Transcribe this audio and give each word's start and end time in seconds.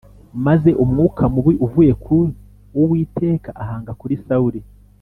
Maze 0.45 0.69
umwuka 0.83 1.23
mubi 1.33 1.53
uvuye 1.65 1.93
ku 2.03 2.15
Uwiteka 2.81 3.49
ahanga 3.63 3.91
kuri 3.99 4.15
Sawuli. 4.25 4.59